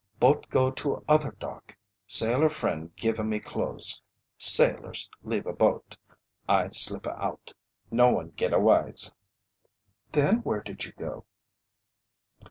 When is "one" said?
8.13-8.31